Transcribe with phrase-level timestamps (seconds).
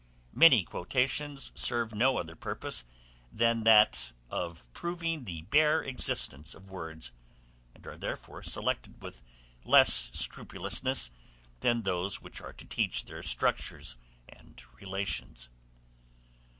[0.33, 2.85] Many quotations serve no other purpose
[3.31, 7.11] than that of proving the bare existence of words,
[7.75, 9.21] and are therefore selected with
[9.63, 11.11] less scrupulousness
[11.59, 13.95] than those which are to teach their structures
[14.27, 15.49] and relations.